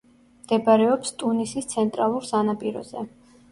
[0.45, 3.09] მდებარეობს ტუნისის ცენტრალურ სანაპიროზე.